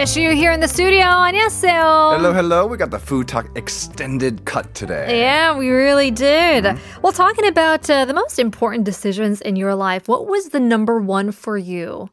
Cheshire 0.00 0.32
here 0.32 0.52
in 0.52 0.60
the 0.60 0.68
studio. 0.68 1.04
안녕하세요. 1.04 2.16
Hello, 2.16 2.32
hello. 2.32 2.66
We 2.66 2.76
got 2.76 2.90
the 2.90 2.98
food 2.98 3.28
talk 3.28 3.46
extended 3.54 4.44
cut 4.44 4.74
today. 4.74 5.20
Yeah, 5.20 5.56
we 5.56 5.70
really 5.70 6.10
did. 6.10 6.64
Mm-hmm. 6.64 7.02
Well, 7.02 7.12
talking 7.12 7.46
about 7.46 7.88
uh, 7.88 8.04
the 8.04 8.14
most 8.14 8.38
important 8.38 8.84
decisions 8.84 9.40
in 9.40 9.56
your 9.56 9.74
life, 9.74 10.08
what 10.08 10.26
was 10.26 10.48
the 10.48 10.60
number 10.60 10.98
one 10.98 11.30
for 11.30 11.56
you? 11.56 12.10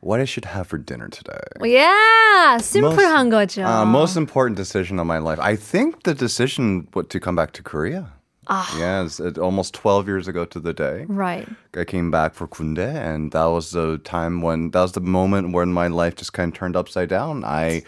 What 0.00 0.20
I 0.20 0.24
should 0.24 0.46
have 0.46 0.66
for 0.66 0.78
dinner 0.78 1.08
today. 1.08 1.38
Yeah, 1.62 2.58
심플한 2.58 3.30
거죠. 3.30 3.64
Uh, 3.64 3.84
most 3.84 4.16
important 4.16 4.56
decision 4.56 4.98
of 4.98 5.06
my 5.06 5.18
life. 5.18 5.38
I 5.38 5.54
think 5.54 6.02
the 6.02 6.14
decision 6.14 6.88
what, 6.92 7.08
to 7.10 7.20
come 7.20 7.36
back 7.36 7.52
to 7.52 7.62
Korea. 7.62 8.12
Ah. 8.48 8.76
Yeah, 8.76 9.04
it's, 9.04 9.20
it, 9.20 9.38
almost 9.38 9.72
12 9.74 10.08
years 10.08 10.26
ago 10.26 10.44
to 10.44 10.58
the 10.58 10.72
day. 10.72 11.04
right. 11.08 11.48
I 11.76 11.84
came 11.84 12.10
back 12.10 12.34
for 12.34 12.48
kunde, 12.48 12.78
and 12.78 13.30
that 13.32 13.44
was 13.44 13.70
the 13.70 13.98
time 13.98 14.42
when 14.42 14.70
that 14.72 14.82
was 14.82 14.92
the 14.92 15.00
moment 15.00 15.52
when 15.52 15.72
my 15.72 15.86
life 15.86 16.16
just 16.16 16.32
kind 16.32 16.52
of 16.52 16.58
turned 16.58 16.76
upside 16.76 17.08
down. 17.08 17.44
I, 17.44 17.82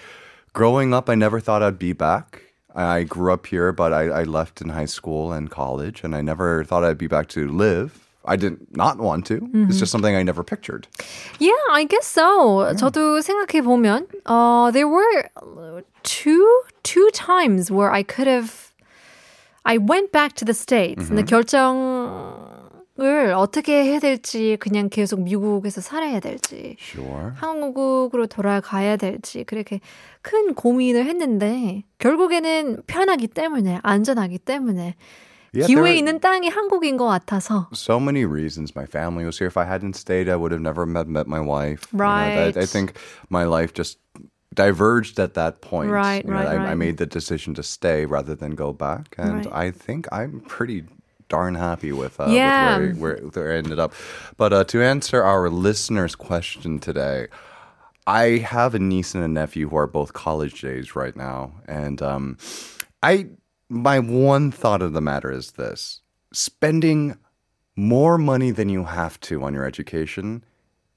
growing 0.53 0.95
up, 0.95 1.11
I 1.11 1.17
never 1.17 1.41
thought 1.41 1.63
I'd 1.63 1.79
be 1.79 1.93
back. 1.93 2.43
I 2.75 3.03
grew 3.03 3.33
up 3.33 3.47
here, 3.47 3.73
but 3.73 3.93
I, 3.93 4.09
I 4.09 4.23
left 4.25 4.61
in 4.61 4.69
high 4.71 4.87
school 4.87 5.33
and 5.33 5.51
college, 5.51 6.03
and 6.05 6.15
I 6.15 6.23
never 6.23 6.65
thought 6.65 6.85
I'd 6.85 6.99
be 6.99 7.07
back 7.09 7.29
to 7.31 7.49
live. 7.49 8.01
I 8.25 8.37
didn't 8.37 8.75
not 8.75 8.99
want 8.99 9.27
to. 9.27 9.51
It's 9.69 9.79
just 9.79 9.93
something 9.93 10.17
I 10.17 10.23
never 10.23 10.43
pictured. 10.43 10.89
Yeah, 11.39 11.53
I 11.71 11.85
guess 11.85 12.07
so. 12.07 12.73
저도 12.75 13.21
생각해 13.21 13.61
보면, 13.61 14.07
uh, 14.25 14.71
there 14.71 14.89
were 14.89 15.29
two 16.05 16.63
two 16.83 17.11
times 17.13 17.71
where 17.71 17.93
I 17.93 18.03
could 18.03 18.27
have. 18.27 18.68
I 19.64 19.78
went 19.78 20.12
back 20.12 20.34
to 20.36 20.46
the 20.46 20.54
states. 20.56 21.08
근데 21.10 21.24
결정을 21.24 23.34
어떻게 23.36 23.84
해야 23.84 24.00
될지, 24.00 24.58
그냥 24.60 24.90
계속 24.90 25.22
미국에서 25.22 25.82
살아야 25.82 26.20
될지, 26.20 26.76
Sure. 26.80 27.32
한국으로 27.36 28.28
돌아가야 28.28 28.98
될지 28.98 29.44
그렇게 29.44 29.80
큰 30.22 30.54
고민을 30.54 31.06
했는데 31.06 31.84
결국에는 32.00 32.84
편하기 32.88 33.28
때문에 33.30 33.80
안전하기 33.84 34.40
때문에 34.40 34.96
Yeah, 35.52 35.66
기회 35.66 35.96
있는 35.96 36.20
땅이 36.20 36.48
한국인 36.48 36.96
것 36.96 37.08
같아서. 37.08 37.70
so 37.74 37.98
many 38.00 38.24
reasons. 38.24 38.72
My 38.76 38.86
family 38.86 39.26
was 39.26 39.40
here. 39.42 39.48
If 39.50 39.58
I 39.58 39.66
hadn't 39.66 39.96
stayed, 39.96 40.30
I 40.30 40.36
would 40.36 40.52
have 40.54 40.62
never 40.62 40.86
met 40.86 41.08
met 41.10 41.26
my 41.28 41.40
wife. 41.42 41.90
You 41.92 41.98
know, 41.98 42.06
Right. 42.06 42.56
I, 42.56 42.62
I 42.62 42.66
think 42.68 42.94
my 43.32 43.46
life 43.50 43.74
just 43.74 43.98
diverged 44.54 45.20
at 45.20 45.34
that 45.36 45.62
point. 45.62 45.92
Right, 45.92 46.24
You 46.26 46.32
know, 46.32 46.38
right, 46.38 46.60
I, 46.60 46.72
I 46.72 46.76
made 46.76 46.98
the 46.98 47.06
decision 47.06 47.54
to 47.56 47.64
stay 47.64 48.06
rather 48.06 48.36
than 48.36 48.56
go 48.56 48.74
back, 48.74 49.16
and 49.18 49.46
Right. 49.46 49.54
I 49.54 49.72
think 49.72 50.08
I'm 50.12 50.42
pretty 50.42 50.86
darn 51.28 51.56
happy 51.56 51.92
with, 51.92 52.20
uh, 52.20 52.26
Yeah. 52.30 52.78
with 52.78 53.00
where, 53.00 53.18
where, 53.18 53.28
where 53.46 53.54
I 53.54 53.58
ended 53.58 53.80
up. 53.80 53.94
But 54.38 54.52
uh, 54.54 54.64
to 54.66 54.82
answer 54.82 55.24
our 55.24 55.50
listeners' 55.50 56.16
question 56.16 56.80
today. 56.80 57.28
I 58.08 58.40
have 58.40 58.74
a 58.74 58.80
niece 58.80 59.14
and 59.14 59.24
a 59.24 59.28
nephew 59.28 59.70
who 59.70 59.76
are 59.76 59.86
both 59.86 60.14
college 60.14 60.66
age 60.66 60.96
right 60.96 61.16
now, 61.16 61.52
and 61.68 62.02
um, 62.02 62.38
I 63.04 63.28
my 63.70 64.00
one 64.00 64.50
thought 64.52 64.82
of 64.82 64.94
the 64.94 65.02
matter 65.02 65.30
is 65.32 65.52
this: 65.52 66.02
spending 66.34 67.18
more 67.76 68.18
money 68.18 68.50
than 68.50 68.68
you 68.68 68.86
have 68.86 69.20
to 69.22 69.44
on 69.44 69.54
your 69.54 69.64
education 69.64 70.44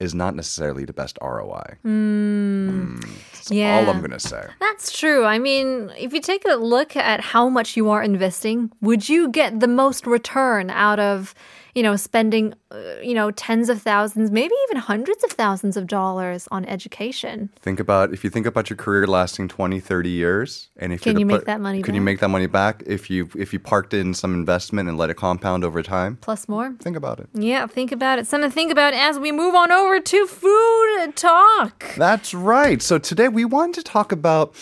is 0.03 0.15
not 0.15 0.35
necessarily 0.35 0.85
the 0.85 0.93
best 0.93 1.17
ROI. 1.23 1.77
Mm, 1.87 3.01
that's 3.33 3.51
Yeah. 3.51 3.77
all 3.79 3.89
I'm 3.91 4.01
gonna 4.01 4.19
say. 4.21 4.45
That's 4.61 4.91
true. 4.93 5.25
I 5.25 5.39
mean, 5.39 5.91
if 5.99 6.13
you 6.13 6.21
take 6.21 6.45
a 6.45 6.55
look 6.57 6.97
at 6.97 7.21
how 7.21 7.49
much 7.49 7.77
you 7.77 7.89
are 7.91 8.03
investing, 8.03 8.73
would 8.81 9.09
you 9.09 9.29
get 9.29 9.61
the 9.61 9.69
most 9.69 10.07
return 10.07 10.71
out 10.71 10.99
of, 10.99 11.35
you 11.75 11.83
know, 11.83 11.97
spending, 11.97 12.55
uh, 12.71 12.77
you 13.03 13.15
know, 13.15 13.31
tens 13.31 13.69
of 13.69 13.81
thousands, 13.81 14.31
maybe 14.31 14.55
even 14.69 14.77
hundreds 14.77 15.25
of 15.25 15.31
thousands 15.33 15.77
of 15.77 15.87
dollars 15.87 16.47
on 16.51 16.65
education? 16.67 17.51
Think 17.61 17.81
about 17.81 18.13
if 18.13 18.25
you 18.25 18.31
think 18.31 18.47
about 18.47 18.69
your 18.69 18.77
career 18.77 19.07
lasting 19.07 19.49
20, 19.49 19.81
30 19.81 20.11
years, 20.11 20.69
and 20.77 20.93
if 20.93 21.03
Can 21.03 21.19
you 21.19 21.27
make 21.27 21.39
put- 21.39 21.47
that 21.47 21.61
money 21.61 21.83
Can 21.83 21.95
you 21.95 22.01
make 22.01 22.21
that 22.21 22.29
money 22.29 22.47
back 22.47 22.83
if 22.87 23.09
you 23.11 23.29
if 23.37 23.53
you 23.53 23.59
parked 23.59 23.95
it 23.95 24.01
in 24.01 24.15
some 24.15 24.35
investment 24.35 24.89
and 24.89 24.99
let 24.99 25.11
it 25.11 25.15
compound 25.15 25.65
over 25.65 25.83
time? 25.83 26.19
Plus 26.21 26.49
more? 26.49 26.75
Think 26.81 26.97
about 26.97 27.21
it. 27.21 27.29
Yeah, 27.35 27.67
think 27.67 27.93
about 27.93 28.19
it. 28.19 28.27
Something 28.27 28.51
to 28.51 28.55
think 28.55 28.71
about 28.71 28.95
as 28.95 29.19
we 29.19 29.33
move 29.33 29.55
on 29.55 29.73
over 29.73 30.01
to 30.01 30.27
food 30.27 31.17
talk. 31.17 31.95
That's 31.97 32.35
right. 32.35 32.83
So 32.83 32.99
today 32.99 33.29
we 33.29 33.45
want 33.45 33.75
to 33.77 33.83
talk 33.83 34.13
about 34.13 34.55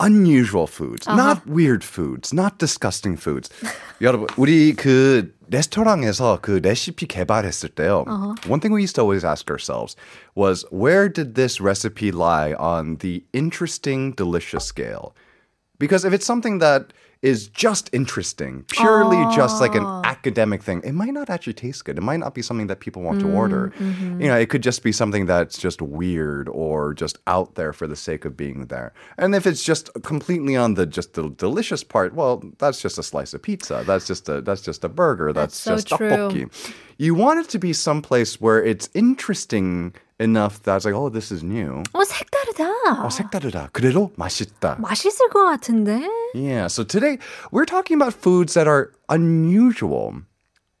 unusual 0.00 0.66
foods, 0.66 1.06
not 1.06 1.44
weird 1.46 1.82
foods, 1.82 2.32
not 2.32 2.58
disgusting 2.58 3.16
foods. 3.16 3.50
여러분, 4.00 4.28
우리 4.36 4.74
그 4.74 5.34
레스토랑에서 5.50 6.38
그 6.40 6.60
레시피 6.62 7.06
개발했을 7.06 7.70
때요. 7.70 8.04
One 8.46 8.60
thing 8.60 8.72
we 8.72 8.82
used 8.82 8.94
to 8.96 9.02
always 9.02 9.24
ask 9.24 9.50
ourselves 9.50 9.96
was 10.34 10.64
where 10.70 11.08
did 11.08 11.34
this 11.34 11.60
recipe 11.60 12.12
lie 12.12 12.54
on 12.54 12.96
the 12.98 13.24
interesting 13.32 14.12
delicious 14.12 14.64
scale? 14.64 15.14
Because 15.78 16.04
if 16.04 16.12
it's 16.12 16.26
something 16.26 16.58
that 16.58 16.92
is 17.23 17.47
just 17.47 17.89
interesting, 17.93 18.65
purely 18.67 19.23
just 19.33 19.61
like 19.61 19.75
an 19.75 19.85
academic 20.03 20.61
thing, 20.61 20.81
it 20.83 20.91
might 20.91 21.13
not 21.13 21.29
actually 21.29 21.53
taste 21.53 21.85
good. 21.85 21.97
It 21.97 22.01
might 22.01 22.19
not 22.19 22.35
be 22.35 22.41
something 22.41 22.67
that 22.67 22.81
people 22.81 23.01
want 23.01 23.21
to 23.21 23.31
order. 23.31 23.71
You 23.79 24.27
know, 24.27 24.37
it 24.37 24.49
could 24.49 24.61
just 24.61 24.83
be 24.83 24.91
something 24.91 25.25
that's 25.25 25.57
just 25.57 25.81
weird 25.81 26.49
or 26.49 26.93
just 26.93 27.17
out 27.25 27.55
there 27.55 27.71
for 27.71 27.87
the 27.87 27.95
sake 27.95 28.25
of 28.25 28.35
being 28.35 28.65
there. 28.65 28.93
And 29.17 29.33
if 29.33 29.47
it's 29.47 29.63
just 29.63 29.89
completely 30.03 30.57
on 30.57 30.73
the 30.73 30.85
just 30.85 31.13
the 31.13 31.29
delicious 31.29 31.81
part, 31.81 32.13
well, 32.13 32.43
that's 32.59 32.81
just 32.81 32.97
a 32.97 33.03
slice 33.03 33.33
of 33.33 33.41
pizza. 33.41 33.83
That's 33.87 34.05
just 34.05 34.27
a 34.27 34.41
that's 34.41 34.61
just 34.61 34.83
a 34.83 34.89
burger. 34.89 35.31
That's, 35.31 35.63
That's 35.63 35.83
so 35.83 35.95
just 35.95 36.01
tteokbokki. 36.01 36.51
You 36.97 37.15
want 37.15 37.39
it 37.39 37.49
to 37.49 37.59
be 37.59 37.71
someplace 37.71 38.41
where 38.41 38.61
it's 38.63 38.89
interesting 38.93 39.95
enough 40.19 40.61
that's 40.61 40.85
like, 40.85 40.93
oh, 40.93 41.09
this 41.09 41.31
is 41.31 41.43
new. 41.43 41.83
어, 41.93 42.03
색다르다. 42.52 43.04
어, 43.04 43.10
색다르다. 43.10 43.68
그래도 43.72 44.12
맛있다. 44.16 44.76
맛있을 44.80 45.28
것 45.30 45.44
같은데? 45.44 46.06
Yeah, 46.34 46.66
so 46.66 46.84
today 46.84 47.18
we're 47.50 47.64
talking 47.64 47.96
about 47.96 48.14
foods 48.14 48.54
that 48.54 48.68
are 48.68 48.92
unusual. 49.08 50.22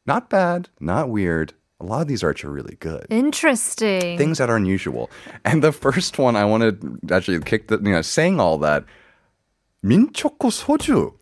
Not 0.06 0.28
bad, 0.28 0.68
not 0.80 1.08
weird. 1.08 1.54
A 1.80 1.84
lot 1.84 2.02
of 2.02 2.08
these 2.08 2.24
are 2.24 2.30
actually 2.30 2.54
really 2.54 2.76
good. 2.80 3.06
Interesting. 3.08 4.18
Things 4.18 4.38
that 4.38 4.50
are 4.50 4.56
unusual. 4.56 5.10
And 5.44 5.62
the 5.62 5.70
first 5.72 6.18
one 6.18 6.34
I 6.34 6.44
want 6.44 6.62
to 6.64 7.14
actually 7.14 7.38
kick 7.40 7.68
the, 7.68 7.78
you 7.78 7.92
know, 7.92 8.02
saying 8.02 8.40
all 8.40 8.58
that, 8.58 8.84
민초코 9.84 10.50
소주. 10.50 11.12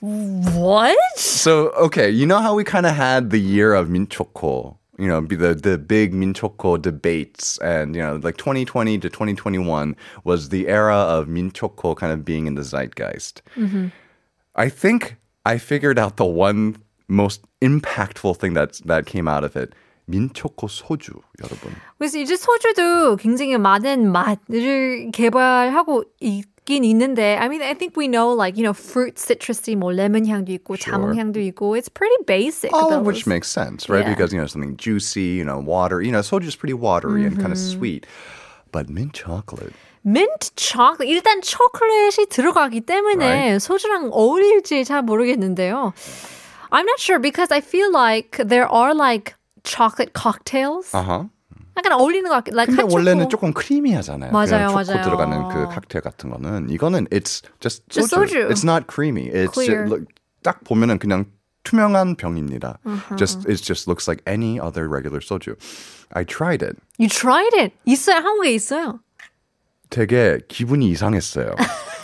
what? 0.00 0.96
So, 1.16 1.70
okay, 1.70 2.10
you 2.10 2.26
know 2.26 2.38
how 2.40 2.54
we 2.54 2.64
kind 2.64 2.84
of 2.86 2.94
had 2.94 3.30
the 3.30 3.40
year 3.40 3.72
of 3.74 3.88
민초코, 3.88 4.76
you 4.98 5.08
know, 5.08 5.20
be 5.20 5.34
the, 5.34 5.54
the 5.54 5.78
big 5.78 6.12
민초코 6.12 6.80
debates 6.80 7.58
and, 7.58 7.96
you 7.96 8.02
know, 8.02 8.20
like 8.22 8.36
2020 8.36 8.98
to 8.98 9.08
2021 9.08 9.96
was 10.24 10.50
the 10.50 10.68
era 10.68 10.96
of 10.96 11.26
민초코 11.26 11.96
kind 11.96 12.12
of 12.12 12.24
being 12.24 12.46
in 12.46 12.54
the 12.54 12.62
zeitgeist. 12.62 13.40
I 14.54 14.68
think 14.68 15.16
I 15.46 15.56
figured 15.58 15.98
out 15.98 16.16
the 16.16 16.26
one 16.26 16.76
most 17.08 17.42
impactful 17.62 18.36
thing 18.36 18.54
that 18.54 18.80
that 18.84 19.06
came 19.06 19.26
out 19.26 19.44
of 19.44 19.56
it. 19.56 19.74
민초코 20.06 20.66
소주, 20.68 21.12
여러분. 21.40 21.72
그래서 21.98 22.18
이제 22.18 22.36
소주도 22.36 23.16
굉장히 23.16 23.56
많은 23.56 24.10
맛을 24.10 25.10
개발하고 25.12 26.04
있 26.20 26.44
긴 26.64 26.84
있는데, 26.84 27.36
I 27.38 27.48
mean, 27.48 27.62
I 27.62 27.74
think 27.74 27.96
we 27.96 28.06
know, 28.06 28.32
like, 28.32 28.56
you 28.56 28.62
know, 28.62 28.72
fruit, 28.72 29.16
citrusy, 29.16 29.74
뭐 29.76 29.90
레몬 29.92 30.26
향도 30.26 30.52
있고, 30.58 30.76
자몽 30.76 31.16
향도 31.16 31.40
있고. 31.50 31.76
It's 31.76 31.88
pretty 31.88 32.16
basic. 32.26 32.72
All 32.72 32.92
of 32.92 33.04
those. 33.04 33.06
which 33.06 33.26
makes 33.26 33.48
sense, 33.48 33.88
right? 33.88 34.04
Yeah. 34.04 34.14
Because 34.14 34.32
you 34.32 34.40
know 34.40 34.46
something 34.46 34.76
juicy, 34.76 35.40
you 35.40 35.44
know, 35.44 35.58
water. 35.58 36.00
You 36.00 36.12
know, 36.12 36.20
soju 36.20 36.46
is 36.46 36.56
pretty 36.56 36.74
watery 36.74 37.24
and 37.26 37.38
kind 37.40 37.52
of 37.52 37.58
sweet, 37.58 38.06
but 38.72 38.88
mint 38.88 39.14
chocolate. 39.14 39.72
mint 40.04 40.52
chocolate. 40.56 41.08
일단 41.10 41.42
초콜릿이 41.42 42.26
들어가기 42.30 42.80
때문에 42.82 43.58
소주랑 43.58 44.10
어울릴지 44.12 44.84
잘 44.84 45.02
모르겠는데요. 45.02 45.92
I'm 46.72 46.86
not 46.86 47.00
sure 47.00 47.18
because 47.18 47.50
I 47.50 47.60
feel 47.60 47.90
like 47.92 48.38
there 48.38 48.68
are 48.68 48.94
like 48.94 49.34
chocolate 49.64 50.12
cocktails. 50.14 50.94
Uh 50.94 51.02
huh. 51.02 51.24
약간 51.77 51.91
어울리는 51.93 52.29
것 52.29 52.35
같, 52.43 52.47
like 52.53 52.67
근데 52.67 52.81
핫초코. 52.83 52.95
원래는 52.95 53.29
조금 53.29 53.53
크리미하잖아요. 53.53 54.31
맞아요, 54.31 54.67
초코 54.69 54.73
맞아요. 54.75 55.03
들어가는 55.03 55.49
그 55.49 55.67
칵테일 55.73 56.01
같은 56.01 56.29
거는 56.29 56.69
이거는 56.69 57.05
it's 57.07 57.43
just 57.59 57.83
Just 57.89 58.09
소주. 58.15 58.33
소주. 58.33 58.47
It's 58.49 58.63
not 58.63 58.85
creamy. 58.89 59.29
It's 59.29 59.53
Clear. 59.53 59.87
just, 59.89 60.05
딱 60.43 60.63
보면은 60.63 60.99
그냥 60.99 61.25
투명한 61.63 62.15
병입니다. 62.15 62.77
Just 63.17 63.39
it 63.49 63.57
just 63.63 63.89
looks 63.89 64.07
like 64.07 64.21
any 64.27 64.59
other 64.59 64.87
regular 64.87 65.19
soju. 65.19 65.55
I 66.13 66.23
tried 66.23 66.63
it. 66.63 66.77
You 66.99 67.09
tried 67.09 67.55
it. 67.57 67.73
있어요. 67.85 68.17
한국에 68.17 68.51
있어요. 68.53 68.99
되게 69.89 70.39
기분이 70.47 70.89
이상했어요. 70.91 71.55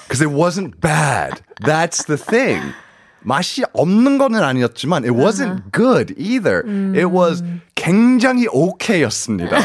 Because 0.07 0.21
it 0.21 0.33
wasn't 0.33 0.79
bad. 0.81 1.41
That's 1.63 2.03
the 2.05 2.17
thing. 2.17 2.73
맛이 3.23 3.63
없는 3.73 4.17
거는 4.17 4.41
아니었지만 4.43 5.03
it 5.03 5.11
wasn't 5.13 5.71
good 5.71 6.13
either. 6.17 6.63
It 6.95 7.05
was 7.05 7.43
굉장히 7.75 8.47
okay였습니다. 8.47 9.57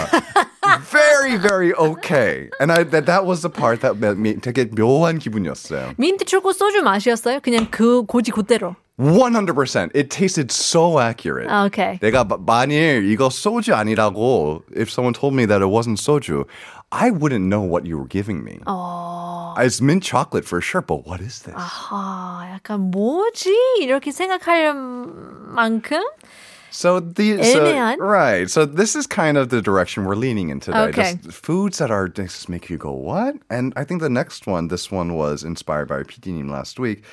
very 0.91 1.37
very 1.37 1.73
okay. 1.75 2.49
And 2.61 2.73
I, 2.73 2.85
that, 2.85 3.07
that 3.07 3.25
was 3.25 3.43
the 3.43 3.51
part 3.51 3.81
that 3.81 3.99
made 3.99 4.19
me 4.19 4.35
되게 4.35 4.65
묘한 4.65 5.19
기분이었어요. 5.19 5.95
민트 5.97 6.25
초코 6.25 6.53
소주 6.53 6.83
맛이었어요? 6.83 7.41
그냥 7.41 7.69
그 7.71 8.05
고지 8.05 8.31
그대로. 8.31 8.77
100%. 9.00 9.92
It 9.96 10.10
tasted 10.12 10.52
so 10.52 11.00
accurate. 11.00 11.50
Okay. 11.50 11.98
내가 12.02 12.24
마- 12.24 12.38
만일 12.38 13.10
이거 13.10 13.30
소주 13.30 13.74
아니라고 13.74 14.64
if 14.76 14.90
someone 14.92 15.14
told 15.14 15.34
me 15.36 15.46
that 15.48 15.62
it 15.62 15.70
wasn't 15.70 15.98
soju, 16.00 16.46
I 16.92 17.10
wouldn't 17.10 17.48
know 17.48 17.62
what 17.62 17.86
you 17.88 17.98
were 17.98 18.08
giving 18.08 18.44
me. 18.44 18.60
어. 18.68 19.56
It's 19.58 19.82
mint 19.82 20.04
chocolate 20.04 20.46
for 20.46 20.62
sure, 20.62 20.82
but 20.82 21.08
what 21.08 21.22
is 21.22 21.42
this? 21.44 21.56
아, 21.58 22.48
약간 22.54 22.92
뭐지? 22.92 23.50
이렇게 23.80 24.12
생각할 24.12 24.74
만큼 24.76 26.04
So 26.72 27.02
the 27.02 27.44
so, 27.44 27.60
애매한? 27.60 28.00
right. 28.00 28.50
So 28.50 28.66
this 28.66 28.96
is 28.96 29.06
kind 29.06 29.38
of 29.38 29.50
the 29.50 29.62
direction 29.62 30.06
we're 30.06 30.16
leaning 30.16 30.50
in 30.50 30.62
today. 30.62 30.88
Okay. 30.88 31.20
Just 31.22 31.32
foods 31.44 31.80
that 31.80 31.92
are 31.92 32.08
just 32.08 32.48
make 32.48 32.70
you 32.70 32.78
go 32.78 32.94
what? 32.94 33.36
And 33.50 33.74
I 33.76 33.84
think 33.84 34.00
the 34.02 34.10
next 34.10 34.48
one, 34.48 34.70
this 34.70 34.90
one 34.90 35.16
was 35.16 35.44
inspired 35.44 35.90
by 35.90 36.04
PD님 36.04 36.50
last 36.50 36.80
week. 36.80 37.04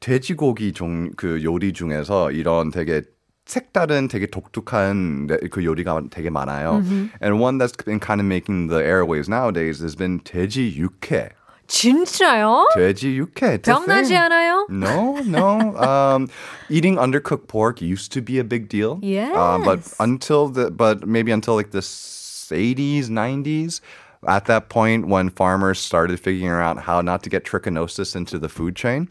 돼지고기 0.00 0.72
종 0.72 1.10
그 1.16 1.42
요리 1.42 1.72
중에서 1.72 2.30
이런 2.30 2.70
되게 2.70 3.02
색다른 3.46 4.06
되게 4.06 4.26
독특한 4.26 5.26
네- 5.26 5.48
그 5.50 5.64
요리가 5.64 6.00
되게 6.10 6.30
많아요. 6.30 6.84
And 7.20 7.40
one 7.40 7.58
that's 7.58 7.74
been 7.74 7.98
kind 7.98 8.20
of 8.20 8.26
making 8.26 8.68
the 8.68 8.78
airwaves 8.80 9.28
nowadays 9.28 9.80
has 9.80 9.96
been 9.96 10.20
돼지 10.20 10.76
육회. 10.76 11.30
진짜요? 11.68 12.66
돼지 12.74 13.16
육회. 13.18 13.58
It's 13.60 13.68
a 13.68 13.74
병나지 13.74 14.08
thing. 14.08 14.16
않아요? 14.16 14.66
No, 14.70 15.20
no. 15.26 15.76
Um, 15.76 16.28
eating 16.70 16.96
undercooked 16.96 17.46
pork 17.46 17.82
used 17.82 18.10
to 18.12 18.22
be 18.22 18.38
a 18.38 18.44
big 18.44 18.68
deal. 18.68 18.98
Uh, 19.04 19.58
but 19.58 19.78
Yes. 19.84 19.94
until 20.00 20.48
the, 20.48 20.70
but 20.70 21.06
maybe 21.06 21.30
until 21.30 21.54
like 21.56 21.70
the 21.72 21.84
s- 21.84 22.48
80s, 22.50 23.10
90s, 23.10 23.82
at 24.26 24.46
that 24.46 24.70
point 24.70 25.06
when 25.08 25.28
farmers 25.28 25.78
started 25.78 26.18
figuring 26.18 26.58
out 26.58 26.88
how 26.88 27.02
not 27.02 27.22
to 27.24 27.30
get 27.30 27.44
trichinosis 27.44 28.16
into 28.16 28.38
the 28.38 28.48
food 28.48 28.74
chain, 28.74 29.08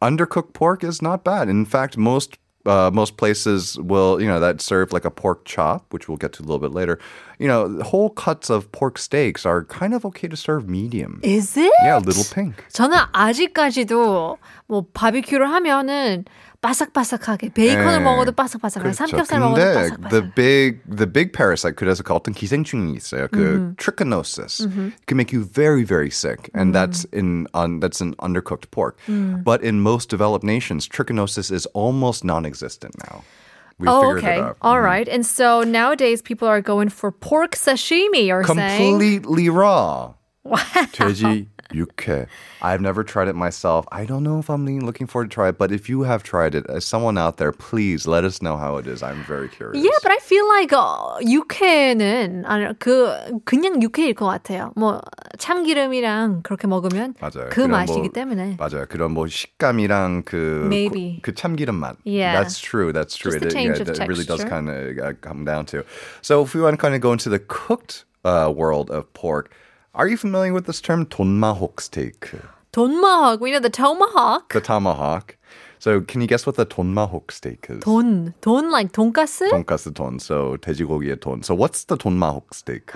undercooked 0.00 0.54
pork 0.54 0.82
is 0.82 1.02
not 1.02 1.24
bad. 1.24 1.48
In 1.50 1.66
fact, 1.66 1.96
most 1.98 2.38
uh, 2.66 2.90
most 2.92 3.16
places 3.16 3.78
will, 3.78 4.20
you 4.20 4.26
know, 4.26 4.40
that 4.40 4.60
serve 4.60 4.92
like 4.92 5.04
a 5.04 5.10
pork 5.10 5.44
chop, 5.44 5.92
which 5.92 6.08
we'll 6.08 6.16
get 6.16 6.32
to 6.34 6.42
a 6.42 6.44
little 6.44 6.58
bit 6.58 6.72
later. 6.72 6.98
You 7.38 7.46
know, 7.46 7.80
whole 7.82 8.10
cuts 8.10 8.50
of 8.50 8.70
pork 8.72 8.98
steaks 8.98 9.46
are 9.46 9.64
kind 9.64 9.94
of 9.94 10.04
okay 10.06 10.26
to 10.28 10.36
serve 10.36 10.68
medium. 10.68 11.20
Is 11.22 11.56
it? 11.56 11.72
Yeah, 11.82 11.98
little 11.98 12.24
pink. 12.24 12.64
저는 12.72 12.98
아직까지도 13.12 14.38
뭐 14.66 14.86
바비큐를 14.92 15.46
하면은 15.46 16.24
바삭바삭하게 16.60 17.50
베이컨을 17.54 17.98
네. 17.98 18.00
먹어도 18.00 18.32
바삭바삭하게 18.32 18.92
그렇죠. 18.92 18.96
삼겹살 19.06 19.40
먹어도 19.40 19.60
근데 19.62 19.74
바삭바삭. 19.74 20.10
the 20.10 20.32
big 20.34 20.80
the 20.88 21.06
big 21.06 21.32
parasite 21.32 21.76
그래서 21.76 22.02
그 22.02 22.12
어떤 22.14 22.34
기생충이 22.34 22.94
있어요. 22.94 23.28
그 23.30 23.74
trichinosis 23.76 24.66
can 25.06 25.16
make 25.16 25.32
you 25.32 25.44
very 25.44 25.84
very 25.84 26.10
sick, 26.10 26.50
and 26.54 26.74
that's 26.74 27.04
in 27.12 27.46
on 27.54 27.80
that's 27.80 28.00
in 28.00 28.14
undercooked 28.18 28.70
pork. 28.70 28.98
But 29.06 29.62
in 29.62 29.80
most 29.80 30.08
developed 30.08 30.44
nations, 30.44 30.88
trichinosis 30.88 31.52
is 31.52 31.66
almost 31.74 32.24
non-existent 32.24 32.94
now. 33.04 33.22
We 33.78 33.88
Oh, 33.88 34.00
figured 34.00 34.24
okay. 34.24 34.38
it 34.38 34.42
out. 34.42 34.56
All 34.62 34.80
right. 34.80 35.06
And 35.06 35.26
so 35.26 35.60
nowadays 35.62 36.22
people 36.22 36.48
are 36.48 36.62
going 36.62 36.88
for 36.88 37.12
pork 37.12 37.52
sashimi, 37.52 38.26
you're 38.28 38.42
saying? 38.42 38.96
Completely 38.96 39.50
raw. 39.50 40.14
돼지 40.92 41.46
육회. 41.74 42.26
I've 42.62 42.80
never 42.80 43.02
tried 43.02 43.28
it 43.28 43.34
myself. 43.34 43.86
I 43.90 44.04
don't 44.06 44.22
know 44.22 44.38
if 44.38 44.48
I'm 44.48 44.64
looking 44.86 45.06
forward 45.08 45.30
to 45.30 45.34
try 45.34 45.48
it, 45.48 45.58
but 45.58 45.72
if 45.72 45.88
you 45.88 46.02
have 46.02 46.22
tried 46.22 46.54
it, 46.54 46.64
as 46.70 46.84
someone 46.84 47.18
out 47.18 47.38
there, 47.38 47.50
please 47.50 48.06
let 48.06 48.24
us 48.24 48.40
know 48.40 48.56
how 48.56 48.76
it 48.76 48.86
is. 48.86 49.02
I'm 49.02 49.24
very 49.24 49.48
curious. 49.48 49.82
Yeah, 49.82 49.98
but 50.02 50.12
I 50.12 50.18
feel 50.22 50.46
like 50.46 50.70
어, 50.70 51.18
육회는 51.26 52.44
아니 52.46 52.78
그 52.78 53.40
그냥 53.44 53.82
육회일 53.82 54.14
것 54.14 54.26
같아요. 54.26 54.72
뭐 54.76 55.00
참기름이랑 55.38 56.42
그렇게 56.42 56.66
먹으면 56.66 57.14
맞아요. 57.20 57.48
그 57.50 57.54
그런 57.56 57.70
맛이기 57.70 58.00
뭐- 58.00 58.08
때문에. 58.12 58.56
맞아요. 58.58 58.86
그런 58.88 59.12
뭐 59.12 59.26
식감이랑 59.26 60.22
그 60.24 60.62
Maybe. 60.66 61.20
그 61.22 61.34
참기름 61.34 61.74
맛. 61.74 61.96
Yeah. 62.04 62.40
That's 62.42 62.58
true. 62.60 62.92
That's 62.92 63.16
true. 63.16 63.32
Just 63.32 63.40
the 63.42 63.48
it, 63.48 63.52
change 63.52 63.78
yeah, 63.78 63.82
of 63.82 63.88
it 63.90 63.98
really 64.08 64.24
does 64.24 64.40
texture. 64.40 64.48
kind 64.48 64.68
of 64.68 64.98
uh, 64.98 65.12
come 65.20 65.44
down 65.44 65.66
to. 65.66 65.84
So 66.22 66.42
if 66.42 66.54
we 66.54 66.60
want 66.60 66.74
to 66.74 66.80
kind 66.80 66.94
of 66.94 67.00
go 67.00 67.12
into 67.12 67.28
the 67.28 67.38
cooked 67.38 68.04
uh, 68.24 68.52
world 68.54 68.90
of 68.90 69.12
pork, 69.14 69.50
are 69.93 70.07
you 70.07 70.17
familiar 70.17 70.53
with 70.53 70.65
this 70.65 70.81
term, 70.81 71.05
tonmahawk 71.05 71.79
steak? 71.81 72.31
Tomahawk. 72.71 73.41
We 73.41 73.51
know 73.51 73.59
the 73.59 73.69
tomahawk. 73.69 74.53
The 74.53 74.61
tomahawk. 74.61 75.35
So 75.79 75.99
can 76.01 76.21
you 76.21 76.27
guess 76.27 76.45
what 76.45 76.55
the 76.55 76.65
tonmahawk 76.65 77.31
steak 77.31 77.67
is? 77.69 77.83
Ton. 77.83 78.33
Ton, 78.41 78.71
like 78.71 78.93
tonkatsu. 78.93 79.49
Tonkatsu. 79.49 79.93
Ton. 79.93 80.19
So 80.19 80.57
돼지고기의 80.57 81.19
ton. 81.19 81.43
So 81.43 81.53
what's 81.55 81.83
the 81.85 81.97
tonmahawk 81.97 82.53
steak? 82.53 82.91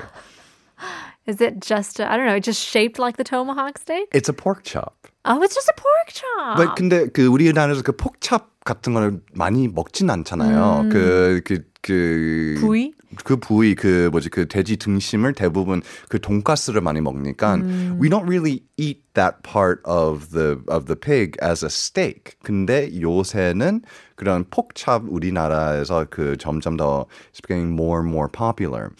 Is 1.27 1.41
it 1.41 1.59
just 1.59 1.99
I 1.99 2.17
don't 2.17 2.27
know, 2.27 2.39
just 2.39 2.61
shaped 2.61 2.99
like 2.99 3.17
the 3.17 3.23
tomahawk 3.23 3.79
steak? 3.79 4.07
It's 4.13 4.29
a 4.29 4.33
pork 4.33 4.63
chop. 4.63 5.07
Oh, 5.25 5.41
it's 5.41 5.55
just 5.55 5.67
a 5.67 5.73
pork 5.73 6.13
chop. 6.13 6.57
But 6.57 6.75
근데 6.75 7.07
그 7.11 7.25
우리나라에서 7.25 7.81
그 7.81 7.93
폭찹 7.93 8.39
같은 8.63 8.93
거를 8.93 9.21
많이 9.33 9.67
먹진 9.67 10.09
않잖아요. 10.09 10.89
그그 10.91 11.63
그 11.81 12.55
부위? 12.59 12.93
그 13.23 13.37
부위 13.37 13.75
그 13.75 14.09
뭐지 14.11 14.29
그 14.29 14.47
돼지 14.47 14.77
등심을 14.77 15.33
대부분 15.33 15.81
그 16.09 16.19
돈가스를 16.19 16.81
많이 16.81 17.01
먹으니까 17.01 17.57
we 17.99 18.09
don't 18.09 18.25
really 18.27 18.63
eat 18.77 19.01
that 19.13 19.37
part 19.41 19.81
of 19.85 20.29
the 20.29 20.57
of 20.67 20.85
the 20.85 20.95
pig 20.95 21.37
as 21.41 21.63
a 21.65 21.69
steak. 21.69 22.37
근데 22.43 22.89
요새는 22.99 23.81
그런 24.15 24.45
폭찹 24.51 25.07
우리나라에서 25.09 26.05
그 26.09 26.37
점점 26.37 26.77
더 26.77 27.07
it's 27.31 27.41
becoming 27.41 27.73
more 27.73 27.99
and 28.01 28.11
more 28.11 28.29
popular. 28.29 28.91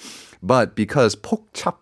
But 0.41 0.75
because 0.75 1.15
폭찹 1.21 1.73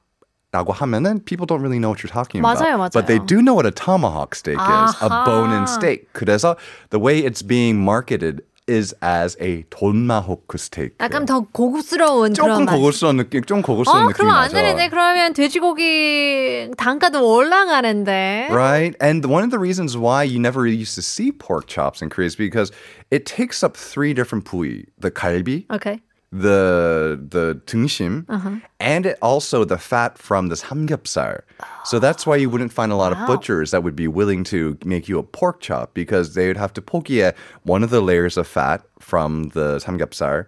라고 0.53 0.73
하면은 0.73 1.21
people 1.25 1.47
don't 1.47 1.61
really 1.61 1.79
know 1.79 1.91
what 1.91 2.03
you're 2.03 2.09
talking 2.13 2.41
맞아요, 2.43 2.75
about. 2.81 2.93
But 2.93 3.07
they 3.07 3.19
맞아요. 3.19 3.27
do 3.27 3.43
know 3.43 3.53
what 3.55 3.67
a 3.67 3.71
tomahawk 3.71 4.35
steak 4.35 4.57
is, 4.57 4.95
a 5.03 5.09
아하. 5.09 5.25
bone-in 5.27 5.67
steak. 5.67 6.11
그래서 6.15 6.57
the 6.91 6.99
way 6.99 7.21
it's 7.21 7.43
being 7.43 7.85
marketed 7.85 8.41
is 8.67 8.95
as 9.03 9.37
a 9.41 9.65
돈마호크 9.71 10.57
steak. 10.59 10.93
약간 11.01 11.25
더 11.27 11.41
고급스러운 11.41 12.33
조금 12.35 12.49
그런 12.49 12.65
맛. 12.67 12.73
고급스러운 12.77 13.17
느낌, 13.19 13.43
좀 13.45 13.61
고급스러운 13.63 14.05
어, 14.05 14.09
느낌이 14.09 14.15
그러면 14.15 14.37
안 14.37 14.43
나죠. 14.49 14.55
되는데 14.55 14.89
그러면 14.89 15.33
돼지고기 15.35 16.71
단가도 16.77 17.21
올라가는데. 17.29 18.49
Right? 18.51 18.97
And 19.01 19.25
one 19.27 19.45
of 19.45 19.51
the 19.51 19.59
reasons 19.59 19.97
why 19.97 20.23
you 20.23 20.39
never 20.39 20.67
used 20.67 20.95
to 20.97 21.03
see 21.03 21.33
pork 21.33 21.67
chops 21.67 22.03
in 22.03 22.09
Korea 22.11 22.27
is 22.27 22.37
because 22.37 22.71
it 23.11 23.25
takes 23.27 23.63
up 23.63 23.77
three 23.77 24.13
different 24.15 24.45
부위. 24.45 24.85
The 25.01 25.11
갈비, 25.11 25.65
Okay. 25.73 26.01
the 26.33 27.19
the 27.31 27.61
등심, 27.67 28.25
Uh-huh. 28.29 28.57
and 28.79 29.07
it 29.07 29.17
also 29.23 29.65
the 29.65 29.79
fat 29.79 30.19
from 30.19 30.49
the 30.49 30.57
삼겹살. 30.57 31.41
So 31.85 31.99
that's 31.99 32.27
why 32.27 32.37
you 32.37 32.51
wouldn't 32.51 32.73
find 32.73 32.93
a 32.93 32.97
lot 32.97 33.13
of 33.13 33.19
butchers 33.27 33.71
that 33.71 33.83
would 33.83 33.97
be 33.97 34.07
willing 34.09 34.45
to 34.45 34.77
make 34.85 35.09
you 35.09 35.19
a 35.19 35.23
pork 35.23 35.61
chop 35.61 35.95
because 35.95 36.35
they 36.35 36.47
would 36.49 36.59
have 36.59 36.73
to 36.75 36.83
pokie 36.83 37.33
one 37.63 37.83
of 37.83 37.91
the 37.91 38.03
layers 38.03 38.37
of 38.37 38.47
fat 38.47 38.83
from 39.01 39.49
the 39.51 39.79
삼겹살, 39.79 40.45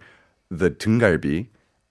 the 0.51 0.69
등갈비, 0.69 1.47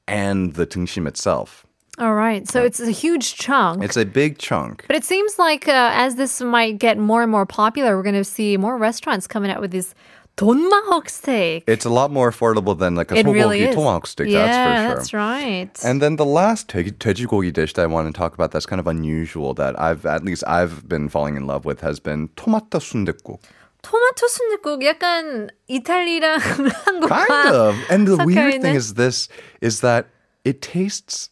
and 0.07 0.54
the 0.54 0.66
등심 0.66 1.07
itself. 1.09 1.66
All 1.99 2.14
right. 2.14 2.49
So 2.49 2.62
it's 2.62 2.80
a 2.80 2.90
huge 2.92 3.35
chunk. 3.35 3.83
It's 3.83 3.97
a 3.97 4.07
big 4.07 4.38
chunk. 4.38 4.85
but 4.87 4.97
it 4.97 5.04
seems 5.04 5.38
like 5.38 5.66
uh, 5.69 5.90
as 5.92 6.14
this 6.14 6.40
might 6.40 6.78
get 6.78 6.97
more 6.97 7.23
and 7.23 7.30
more 7.30 7.45
popular, 7.45 7.97
we're 7.97 8.02
going 8.04 8.14
to 8.14 8.25
see 8.25 8.57
more 8.57 8.78
restaurants 8.78 9.26
coming 9.26 9.50
out 9.50 9.61
with 9.61 9.73
these 9.73 9.95
tonmahawk 10.38 11.10
steak. 11.10 11.63
It's 11.68 11.86
a 11.86 11.89
lot 11.89 12.12
more 12.12 12.32
affordable 12.32 12.77
than 12.77 12.96
like 12.96 13.12
a 13.12 13.15
it 13.15 13.25
really 13.25 13.68
tomahawk 13.74 14.08
steak. 14.08 14.30
Yeah, 14.30 14.46
that's 14.46 14.58
for 14.58 14.75
sure. 14.75 14.96
That's 14.96 15.13
right. 15.13 15.86
And 15.86 16.01
then 16.01 16.15
the 16.18 16.25
last 16.25 16.68
tejigogi 16.68 17.54
dish 17.54 17.74
that 17.74 17.84
I 17.84 17.88
want 17.88 18.13
to 18.13 18.18
talk 18.18 18.34
about 18.34 18.51
that's 18.51 18.65
kind 18.65 18.80
of 18.80 18.88
unusual 18.88 19.54
that 19.56 19.80
I've 19.80 20.06
at 20.06 20.24
least 20.24 20.44
I've 20.48 20.88
been 20.88 21.10
falling 21.10 21.36
in 21.36 21.48
love 21.48 21.65
with 21.65 21.82
has 21.82 22.00
been 22.00 22.30
tomato 22.36 22.80
순댓국. 22.80 23.39
Tomato 23.82 24.25
순댓국 24.27 24.84
약간 24.84 25.50
이탈리랑 25.70 26.39
한국과 26.42 27.27
Kind 27.27 27.56
of. 27.56 27.75
And 27.89 28.08
the 28.08 28.18
weird 28.25 28.62
thing 28.62 28.75
is 28.75 28.96
this 28.96 29.30
is 29.62 29.82
that 29.82 30.08
it 30.44 30.62
tastes 30.62 31.30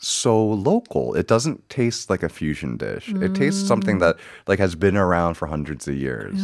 so 0.00 0.36
local. 0.36 1.14
It 1.14 1.26
doesn't 1.26 1.68
taste 1.70 2.10
like 2.10 2.22
a 2.22 2.28
fusion 2.28 2.76
dish. 2.76 3.08
It 3.08 3.34
tastes 3.34 3.66
something 3.66 3.98
that 4.00 4.16
like 4.46 4.58
has 4.58 4.74
been 4.74 4.94
around 4.96 5.34
for 5.34 5.46
hundreds 5.46 5.88
of 5.88 5.94
years. 5.94 6.36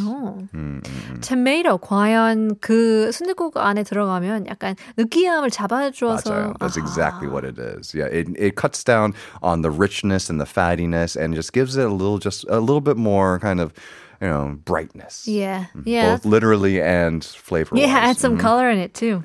토마토 1.21 1.79
과연 1.81 2.57
그 2.61 3.11
순댓국 3.13 3.57
안에 3.57 3.85
들어가면 3.85 4.47
약간 4.49 4.75
느끼함을 4.97 5.51
잡아줘서 5.51 6.31
맞아요. 6.31 6.55
That's 6.61 6.77
아하. 6.77 6.83
exactly 6.83 7.29
what 7.29 7.45
it 7.45 7.59
is. 7.59 7.95
Yeah, 7.95 8.07
it 8.07 8.29
it 8.39 8.57
cuts 8.57 8.83
down 8.83 9.15
on 9.43 9.61
the 9.63 9.71
richness 9.71 10.31
and 10.31 10.41
the 10.41 10.47
fattiness 10.47 11.15
and 11.17 11.35
just 11.35 11.53
gives 11.53 11.77
it 11.77 11.85
a 11.85 11.93
little 11.93 12.19
just 12.19 12.45
a 12.49 12.59
little 12.59 12.81
bit 12.81 12.97
more 12.97 13.39
kind 13.39 13.61
of 13.61 13.73
you 14.21 14.29
know 14.29 14.57
brightness. 14.65 15.27
Yeah, 15.27 15.67
yeah. 15.85 16.15
Both 16.15 16.25
literally 16.25 16.81
and 16.81 17.25
flavor. 17.25 17.77
Yeah, 17.77 17.97
add 18.11 18.19
some 18.19 18.39
color 18.39 18.71
in 18.71 18.79
it 18.79 18.95
too. 18.95 19.23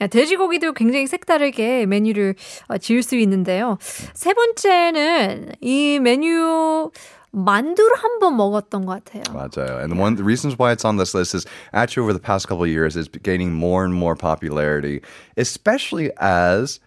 야, 0.00 0.06
돼지고기도 0.06 0.72
굉장히 0.72 1.06
색다르게 1.06 1.86
메뉴를 1.86 2.34
어, 2.68 2.78
지을 2.78 3.02
수 3.02 3.16
있는데요. 3.16 3.78
세 4.14 4.32
번째는 4.34 5.54
이 5.60 5.98
메뉴 6.00 6.90
만두를 7.32 7.96
한 7.96 8.18
번 8.18 8.36
먹었던 8.38 8.86
것 8.86 9.04
같아요. 9.04 9.22
맞아요. 9.34 9.82
And 9.82 9.98
one 10.00 10.14
of 10.14 10.16
the 10.16 10.24
reasons 10.24 10.56
why 10.58 10.72
it's 10.72 10.86
on 10.86 10.96
this 10.96 11.12
list 11.14 11.34
is 11.34 11.44
actually 11.74 12.04
over 12.04 12.14
the 12.14 12.22
past 12.22 12.48
couple 12.48 12.64
of 12.64 12.70
years 12.70 12.96
is 12.96 13.08
gaining 13.22 13.52
more 13.52 13.84
and 13.84 13.92
more 13.92 14.16
popularity, 14.16 15.02
especially 15.36 16.10
as 16.18 16.80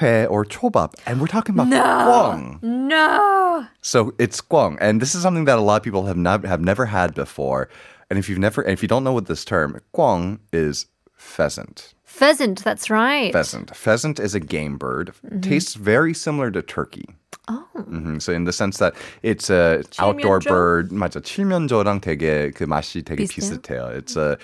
회 0.00 0.26
or 0.26 0.44
초밥. 0.44 0.94
And 1.06 1.20
we're 1.20 1.26
talking 1.26 1.54
about 1.54 1.68
꽝. 1.68 2.58
No. 2.62 3.66
So 3.82 4.12
it's 4.18 4.40
guang, 4.40 4.76
and 4.80 5.00
this 5.00 5.14
is 5.14 5.22
something 5.22 5.44
that 5.46 5.58
a 5.58 5.62
lot 5.62 5.76
of 5.76 5.82
people 5.82 6.06
have 6.06 6.16
not 6.16 6.44
have 6.44 6.60
never 6.60 6.86
had 6.86 7.14
before. 7.14 7.68
And 8.08 8.18
if 8.18 8.28
you've 8.28 8.38
never, 8.38 8.62
and 8.62 8.72
if 8.72 8.82
you 8.82 8.88
don't 8.88 9.04
know 9.04 9.12
what 9.12 9.26
this 9.26 9.44
term, 9.44 9.80
guang 9.94 10.38
is 10.52 10.86
pheasant. 11.16 11.94
Pheasant, 12.04 12.64
that's 12.64 12.90
right. 12.90 13.32
Pheasant. 13.32 13.74
Pheasant 13.76 14.18
is 14.18 14.34
a 14.34 14.40
game 14.40 14.76
bird. 14.76 15.12
Tastes 15.42 15.74
very 15.74 16.12
similar 16.12 16.50
to 16.50 16.60
turkey. 16.62 17.06
Oh. 17.48 17.64
hmm 17.86 18.18
So 18.18 18.32
in 18.32 18.44
the 18.44 18.52
sense 18.52 18.78
that 18.78 18.94
it's 19.22 19.48
a 19.48 19.82
outdoor 19.98 20.40
칠면조? 20.40 20.48
bird. 20.48 20.90
맞아. 20.90 21.20
칠면조랑 21.22 22.00
되게 22.00 22.50
그 22.52 22.64
맛이 22.64 23.04
되게 23.04 23.26
비슷해요? 23.26 23.90
비슷해요. 23.92 23.96
It's 23.96 24.16
a 24.16 24.36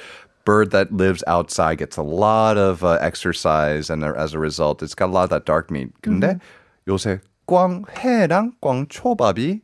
bird 0.45 0.71
that 0.71 0.93
lives 0.93 1.25
outside, 1.27 1.79
gets 1.79 1.97
a 1.97 2.03
lot 2.03 2.57
of 2.57 2.85
uh, 2.85 2.99
exercise, 3.01 3.91
and 3.91 4.05
as 4.05 4.33
a 4.33 4.39
result, 4.39 4.83
it's 4.83 4.95
got 4.95 5.11
a 5.11 5.13
lot 5.13 5.25
of 5.25 5.31
that 5.31 5.45
dark 5.45 5.71
meat. 5.71 5.91
근데 6.03 6.39
요새 6.87 7.21
꽝해랑 7.49 8.53
꽝초밥이 8.63 9.61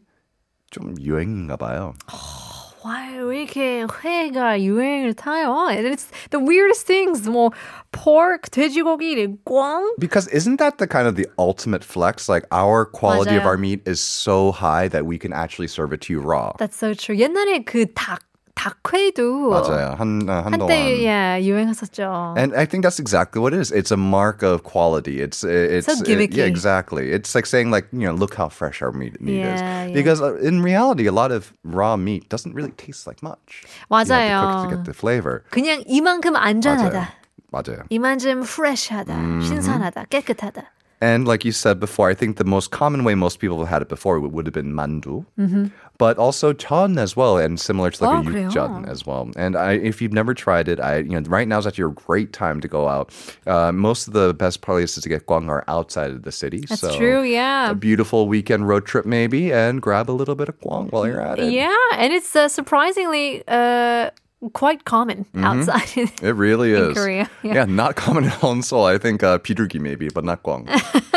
좀 0.71 0.95
유행인가 0.99 1.57
봐요. 1.57 1.95
Why 2.85 3.15
왜 3.23 3.43
이렇게 3.45 3.87
회가 3.87 4.61
유행을 4.61 5.15
타요? 5.15 5.71
And 5.71 5.87
it's 5.87 6.11
the 6.31 6.41
weirdest 6.41 6.85
things. 6.85 7.29
뭐 7.29 7.53
pork, 7.93 8.51
돼지고기, 8.51 9.39
꽝. 9.45 9.95
Because 10.01 10.27
isn't 10.35 10.59
that 10.59 10.79
the 10.79 10.89
kind 10.89 11.07
of 11.07 11.15
the 11.15 11.29
ultimate 11.39 11.85
flex? 11.85 12.29
Like 12.29 12.45
our 12.51 12.85
quality 12.85 13.37
of 13.37 13.45
맞아요. 13.45 13.47
our 13.47 13.57
meat 13.57 13.87
is 13.87 14.01
so 14.01 14.51
high 14.51 14.89
that 14.89 15.07
we 15.07 15.17
can 15.17 15.33
actually 15.33 15.69
serve 15.69 15.93
it 15.93 16.01
to 16.03 16.13
you 16.13 16.21
raw. 16.21 16.55
That's 16.59 16.77
so 16.77 16.93
true. 16.93 17.15
옛날에 17.15 17.65
그 17.65 17.87
닭, 17.95 18.19
닭회도 18.57 19.49
맞아요. 19.51 19.97
한 19.99 20.29
어, 20.29 20.45
한동안. 20.45 20.53
한때 20.71 21.01
yeah, 21.03 21.37
유행했었죠. 21.41 22.35
And 22.37 22.55
I 22.55 22.67
think 22.67 22.85
that's 22.85 23.01
exactly 23.01 23.41
what 23.41 23.53
it 23.55 23.59
is. 23.59 23.73
It's 23.73 23.91
a 23.91 23.97
mark 23.97 24.43
of 24.45 24.63
quality. 24.63 25.21
It's 25.21 25.43
it's 25.43 25.87
So 25.89 25.97
it- 25.99 26.05
gimmicky. 26.07 26.37
yeah, 26.37 26.45
exactly. 26.45 27.11
It's 27.11 27.35
like 27.35 27.47
saying 27.47 27.71
like 27.73 27.89
you 27.93 28.05
know, 28.07 28.13
look 28.15 28.35
how 28.37 28.49
fresh 28.49 28.83
our 28.83 28.93
meat, 28.93 29.19
meat 29.21 29.41
Yeah, 29.41 29.55
is. 29.57 29.61
yeah. 29.63 29.89
Because 29.97 30.21
uh, 30.21 30.37
in 30.45 30.61
reality, 30.63 31.07
a 31.09 31.13
lot 31.17 31.33
of 31.33 31.53
raw 31.65 31.97
meat 31.97 32.29
doesn't 32.29 32.55
really 32.55 32.71
taste 32.77 33.07
like 33.09 33.23
much. 33.23 33.65
You 33.91 33.97
have 33.97 34.07
to 34.07 34.15
cook 34.15 34.21
맞아요. 34.21 34.69
to 34.69 34.77
get 34.77 34.85
the 34.85 34.95
flavor. 34.95 35.43
그냥 35.51 35.83
이만큼 35.89 36.37
안전하다. 36.37 37.09
맞아요. 37.51 37.83
이만큼 37.91 38.45
fresh하다. 38.45 39.11
Mm-hmm. 39.17 39.43
신선하다. 39.49 40.05
깨끗하다. 40.13 40.71
And 41.00 41.28
like 41.28 41.46
you 41.46 41.52
said 41.52 41.80
before, 41.80 42.10
I 42.10 42.16
think 42.16 42.38
the 42.38 42.44
most 42.44 42.72
common 42.72 43.04
way 43.04 43.14
most 43.14 43.38
people 43.38 43.60
have 43.60 43.68
had 43.68 43.82
it 43.84 43.88
before 43.88 44.20
would, 44.20 44.48
have 44.48 44.54
been 44.54 44.74
mandu, 44.74 45.26
mm-hmm. 45.38 45.68
but 46.00 46.18
also 46.18 46.54
chon 46.54 46.98
as 46.98 47.16
well, 47.16 47.38
and 47.38 47.60
similar 47.60 47.92
to 47.92 48.04
like 48.04 48.26
oh, 48.26 48.30
a 48.30 48.34
yukjeon 48.34 48.88
as 48.88 49.06
well. 49.06 49.30
And 49.36 49.56
I, 49.56 49.74
if 49.74 50.02
you've 50.02 50.14
never 50.14 50.34
tried 50.34 50.68
it, 50.68 50.80
I 50.80 50.98
you 50.98 51.20
know 51.20 51.22
right 51.30 51.48
now 51.48 51.60
is 51.60 51.68
actually 51.68 51.92
a 51.92 51.94
great 51.94 52.34
time 52.34 52.62
to 52.62 52.68
go 52.68 52.88
out. 52.88 53.14
Uh, 53.46 53.72
most 53.72 54.08
of 54.08 54.14
the 54.14 54.34
best 54.34 54.62
places 54.62 55.04
to 55.04 55.10
get 55.10 55.28
guang 55.28 55.50
are 55.50 55.64
outside 55.68 56.10
of 56.10 56.24
the 56.24 56.32
city. 56.32 56.62
That's 56.68 56.82
so 56.82 56.98
true. 56.98 57.22
Yeah, 57.22 57.70
a 57.72 57.76
beautiful 57.76 58.28
weekend 58.28 58.68
road 58.68 58.88
trip 58.88 59.06
maybe, 59.06 59.54
and 59.54 59.80
grab 59.80 60.10
a 60.10 60.14
little 60.14 60.36
bit 60.36 60.50
of 60.50 60.60
guang 60.62 60.92
while 60.92 61.06
you're 61.06 61.22
at 61.22 61.38
it. 61.38 61.52
Yeah, 61.52 61.78
and 61.94 62.12
it's 62.12 62.36
uh, 62.36 62.48
surprisingly. 62.48 63.44
Uh, 63.48 64.10
quite 64.53 64.85
common 64.85 65.25
outside. 65.37 65.87
It 66.21 66.35
really 66.35 66.75
In 66.75 66.91
is. 66.91 66.99
Korea, 66.99 67.31
yeah. 67.43 67.55
yeah. 67.55 67.65
not 67.65 67.95
common 67.95 68.25
at 68.25 68.43
all 68.43 68.51
in 68.53 68.63
Seoul. 68.63 68.85
I 68.87 68.99
think 68.99 69.23
uh, 69.23 69.39
birugi 69.39 69.79
maybe, 69.81 70.09
but 70.09 70.25
not 70.25 70.43
guang. 70.43 70.67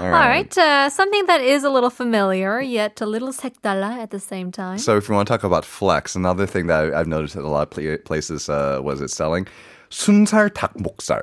All 0.00 0.08
right, 0.10 0.48
uh, 0.58 0.88
something 0.88 1.26
that 1.26 1.40
is 1.40 1.62
a 1.62 1.70
little 1.70 1.90
familiar 1.90 2.60
yet 2.60 3.00
a 3.00 3.06
little 3.06 3.32
색달라 3.32 3.98
at 4.02 4.10
the 4.10 4.18
same 4.18 4.50
time. 4.50 4.78
So 4.78 4.96
if 4.96 5.08
you 5.08 5.14
want 5.14 5.28
to 5.28 5.32
talk 5.34 5.44
about 5.44 5.64
flex, 5.64 6.16
another 6.16 6.46
thing 6.46 6.66
that 6.68 6.92
I- 6.94 7.00
I've 7.00 7.06
noticed 7.06 7.36
at 7.36 7.44
a 7.44 7.48
lot 7.48 7.68
of 7.68 7.70
pla- 7.70 7.98
places 8.04 8.48
uh, 8.48 8.80
was 8.82 9.00
it 9.00 9.10
selling 9.10 9.46
순살 9.90 10.50
닭목살, 10.50 11.20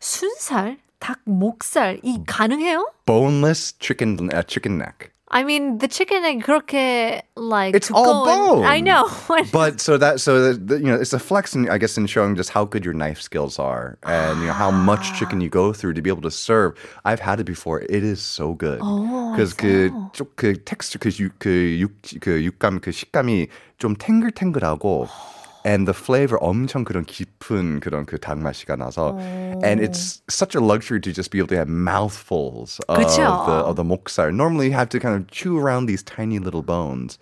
순살, 0.00 0.76
닭 1.00 1.18
목살 1.28 2.00
이 2.04 2.18
가능해요? 2.26 2.86
boneless 3.06 3.72
chicken 3.78 4.30
uh, 4.34 4.42
chicken 4.42 4.76
neck. 4.78 5.12
I 5.30 5.42
mean, 5.42 5.78
the 5.78 5.88
chicken 5.88 6.22
egg 6.24 6.44
그렇게 6.44 7.22
like 7.34 7.74
It's 7.74 7.90
all 7.90 8.24
두꺼운- 8.24 8.62
bone. 8.62 8.64
I 8.64 8.78
know. 8.80 9.10
But 9.50 9.80
so 9.80 9.98
that 9.98 10.20
so 10.20 10.54
that, 10.54 10.78
you 10.78 10.86
know 10.86 10.94
it's 10.94 11.12
a 11.12 11.18
flex, 11.18 11.52
in, 11.56 11.68
I 11.68 11.78
guess, 11.78 11.98
in 11.98 12.06
showing 12.06 12.36
just 12.36 12.50
how 12.50 12.64
good 12.64 12.84
your 12.84 12.94
knife 12.94 13.20
skills 13.20 13.58
are 13.58 13.98
and 14.04 14.38
you 14.40 14.46
know 14.46 14.52
how 14.54 14.70
much 14.70 15.18
chicken 15.18 15.40
you 15.40 15.50
go 15.50 15.72
through 15.72 15.94
to 15.94 16.00
be 16.00 16.10
able 16.10 16.22
to 16.22 16.30
serve. 16.30 16.78
I've 17.04 17.18
had 17.18 17.40
it 17.40 17.44
before; 17.44 17.80
it 17.82 18.04
is 18.06 18.22
so 18.22 18.54
good 18.54 18.78
Oh, 18.80 19.32
because 19.34 19.52
그, 19.52 19.90
좀 20.14 20.28
그 20.36 20.62
텍스처 20.62 21.00
그육그 21.02 22.44
육감 22.46 22.78
그 22.80 22.92
식감이 22.92 23.48
좀 23.78 23.96
탱글탱글하고. 23.98 25.08
And 25.66 25.84
the 25.88 25.94
flavor 25.94 26.38
엄청 26.40 26.84
그런 26.84 27.02
깊은 27.04 27.80
그런 27.80 28.06
그 28.06 28.18
닭맛이가 28.20 28.76
나서, 28.76 29.18
and 29.64 29.82
it's 29.82 30.22
such 30.30 30.54
a 30.54 30.60
luxury 30.62 31.00
to 31.00 31.10
just 31.12 31.32
be 31.32 31.40
able 31.40 31.48
to 31.48 31.56
have 31.56 31.66
mouthfuls 31.68 32.78
of 32.88 32.98
그쵸. 33.02 33.16
the 33.46 33.66
of 33.66 33.74
the 33.74 33.82
목살. 33.82 34.30
Normally, 34.32 34.68
you 34.68 34.74
have 34.74 34.88
to 34.90 35.00
kind 35.00 35.16
of 35.16 35.26
chew 35.28 35.58
around 35.58 35.86
these 35.86 36.04
tiny 36.04 36.38
little 36.38 36.62
bones, 36.62 37.18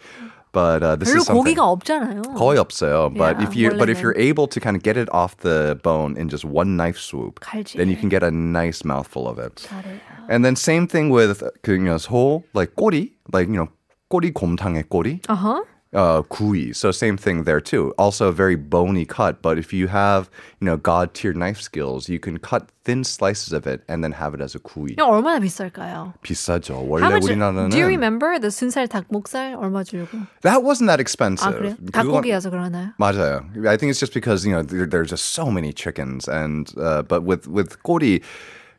but 0.53 0.83
uh, 0.83 0.95
this 0.97 1.09
별로 1.09 1.17
is 1.17 1.25
something. 1.25 1.57
고기가 1.57 1.65
없잖아요. 1.73 2.21
거의 2.37 2.59
없어요. 2.59 3.09
But 3.17 3.41
Yeah, 3.41 3.49
if 3.49 3.57
you 3.57 3.71
but 3.79 3.89
if 3.89 3.97
원래는. 3.97 4.03
you're 4.03 4.19
able 4.21 4.47
to 4.49 4.61
kind 4.61 4.77
of 4.77 4.83
get 4.83 4.99
it 5.01 5.09
off 5.11 5.39
the 5.41 5.81
bone 5.83 6.15
in 6.21 6.29
just 6.29 6.45
one 6.45 6.77
knife 6.77 6.99
swoop, 7.01 7.41
칼질. 7.41 7.79
then 7.81 7.89
you 7.89 7.97
can 7.97 8.11
get 8.11 8.23
a 8.23 8.31
nice 8.31 8.85
mouthful 8.85 9.27
of 9.27 9.39
it. 9.39 9.57
잘해요. 9.65 10.29
And 10.29 10.45
then 10.45 10.53
same 10.55 10.87
thing 10.87 11.09
with 11.09 11.41
그 11.65 11.73
you 11.81 11.89
know, 11.89 11.97
소, 11.97 12.45
like 12.53 12.77
꼬리, 12.77 13.13
like 13.33 13.49
you 13.49 13.57
know, 13.57 13.69
꼬리 14.13 14.33
곰탕의 14.37 14.85
꼬리, 14.93 15.21
Uh-huh. 15.33 15.65
uh, 15.95 16.23
구이. 16.23 16.75
So 16.75 16.91
same 16.91 17.17
thing 17.17 17.45
there 17.45 17.61
too. 17.61 17.95
Also 17.97 18.27
a 18.27 18.33
very 18.33 18.57
bony 18.57 19.05
cut, 19.05 19.43
but 19.43 19.59
if 19.59 19.73
you 19.73 19.87
have 19.87 20.29
you 20.61 20.67
know 20.67 20.77
god 20.77 21.15
tier 21.15 21.33
knife 21.33 21.61
skills, 21.61 22.09
you 22.09 22.19
can 22.19 22.39
cut 22.39 22.67
thin 22.83 23.05
slices 23.05 23.53
of 23.53 23.67
it 23.69 23.83
and 23.89 24.03
then 24.03 24.11
have 24.11 24.35
it 24.35 24.41
as 24.43 24.57
a 24.57 24.59
구이. 24.59 24.93
이거 24.99 25.07
얼마나 25.07 25.39
비쌀까요? 25.39 26.13
비싸죠. 26.23 26.75
How 26.75 26.83
원래 26.83 27.15
much, 27.15 27.23
우리나라는 27.31 27.71
do 27.71 27.79
you 27.79 27.87
remember 27.87 28.41
the 28.41 28.51
순살 28.51 28.89
닭목살 28.89 29.55
얼마 29.55 29.85
주려고? 29.85 30.19
that 30.43 30.65
wasn't 30.65 30.89
that 30.89 30.99
expensive. 30.99 31.47
아 31.47 31.57
그래요? 31.57 31.77
그건- 31.79 31.93
닭고기여서 32.25 32.51
그러나요? 32.51 32.93
맞아요. 32.99 33.47
I 33.69 33.77
think 33.77 33.91
it's 33.91 34.01
just 34.01 34.13
because 34.13 34.45
you 34.45 34.51
know 34.53 34.63
there, 34.63 34.87
there's 34.87 35.11
just 35.11 35.31
so 35.31 35.47
many 35.49 35.73
chickens, 35.73 36.27
and 36.27 36.73
uh, 36.77 37.03
but 37.03 37.23
with 37.23 37.47
with 37.47 37.81
kori, 37.85 38.21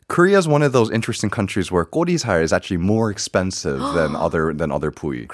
Korea 0.09 0.38
is 0.38 0.50
one 0.50 0.62
of 0.62 0.74
those 0.74 0.91
interesting 0.91 1.29
countries 1.31 1.71
where 1.71 1.85
kori's 1.85 2.24
hire 2.24 2.43
is 2.43 2.51
actually 2.51 2.77
more 2.83 3.09
expensive 3.09 3.79
than 3.95 4.15
other 4.19 4.51
than 4.53 4.69
other 4.69 4.91
부위. 4.91 5.31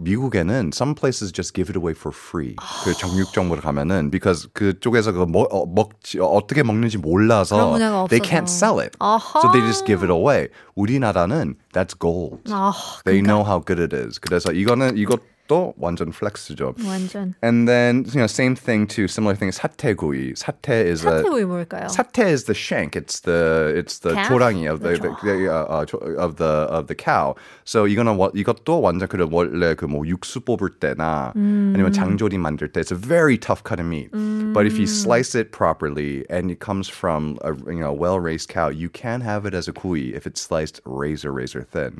미국에는 0.00 0.70
some 0.72 0.94
places 0.94 1.32
just 1.32 1.54
give 1.54 1.70
it 1.70 1.78
away 1.78 1.92
for 1.96 2.14
free. 2.14 2.54
그 2.84 2.92
정육점으로 2.94 3.60
가면은 3.60 4.10
because 4.10 4.48
그쪽에서 4.52 5.12
그 5.12 5.20
뭐, 5.24 5.44
어, 5.50 5.66
먹지 5.66 6.18
어떻게 6.20 6.62
먹는지 6.62 6.98
몰라서 6.98 7.76
they 8.08 8.20
can't 8.20 8.48
sell 8.48 8.78
it. 8.80 8.96
아하. 8.98 9.40
So 9.40 9.50
they 9.52 9.60
just 9.60 9.84
give 9.86 10.02
it 10.04 10.12
away. 10.12 10.48
우리나라는 10.76 11.56
that's 11.72 11.98
gold. 11.98 12.40
아, 12.50 12.72
They 13.04 13.20
know 13.22 13.44
how 13.44 13.60
good 13.64 13.82
it 13.82 13.94
is. 13.94 14.18
그래서 14.20 14.52
이거는 14.52 14.96
이것 14.96 15.20
도 15.47 15.73
완전 15.77 16.13
flex죠. 16.13 16.73
완전. 16.87 17.35
And 17.43 17.67
then 17.67 18.05
you 18.07 18.23
know, 18.23 18.27
same 18.27 18.55
thing 18.55 18.87
too. 18.87 19.09
Similar 19.09 19.35
thing 19.35 19.49
is 19.49 19.59
사태구이. 19.59 20.37
사태 20.39 20.87
is 20.87 21.03
a 21.05 21.19
사태구이 21.19 21.43
뭘까요? 21.43 21.89
사태 21.91 22.31
is 22.31 22.45
the 22.45 22.55
shank. 22.55 22.95
It's 22.95 23.19
the 23.19 23.73
it's 23.75 23.99
the 23.99 24.15
Calf? 24.15 24.29
조랑이 24.31 24.71
of 24.71 24.79
the, 24.79 24.95
The 24.95 25.09
the, 25.11 25.15
the, 25.21 25.51
uh, 25.51 25.65
uh, 25.67 25.85
조- 25.85 25.99
of 26.15 26.37
the 26.37 26.63
of 26.71 26.87
the 26.87 26.95
cow. 26.95 27.35
So 27.65 27.83
이거는 27.85 28.15
와- 28.15 28.31
이것도 28.33 28.79
완전 28.79 29.09
그 29.09 29.19
원래 29.29 29.75
그 29.75 29.83
뭐 29.85 30.07
육수 30.07 30.39
뽑을 30.47 30.79
때나 30.79 31.33
아니면 31.35 31.91
장조림 31.91 32.39
만들 32.39 32.71
때 32.71 32.79
it's 32.79 32.93
a 32.93 32.97
very 32.97 33.37
tough 33.37 33.63
cut 33.67 33.81
of 33.81 33.85
meat. 33.85 34.11
But 34.53 34.65
if 34.65 34.79
you 34.79 34.87
slice 34.87 35.35
it 35.35 35.51
properly 35.51 36.23
and 36.29 36.51
it 36.51 36.61
comes 36.63 36.87
from 36.87 37.37
a 37.43 37.51
you 37.67 37.83
know 37.83 37.91
well 37.91 38.17
raised 38.17 38.47
cow, 38.47 38.69
you 38.71 38.87
can 38.87 39.19
have 39.19 39.43
it 39.45 39.53
as 39.53 39.67
a 39.67 39.73
구이 39.73 40.15
if 40.15 40.25
it's 40.25 40.39
sliced 40.39 40.79
razor 40.85 41.33
razor 41.35 41.67
thin. 41.67 41.99